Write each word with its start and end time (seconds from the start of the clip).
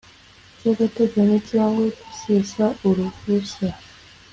By 0.59 0.67
Agateganyo 0.71 1.37
Cyangwa 1.49 1.83
Gusesa 2.05 2.65
Uruhushya 2.87 3.69